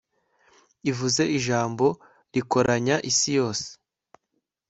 [0.91, 1.85] ivuze ijambo
[2.33, 3.67] rikoranya isi yose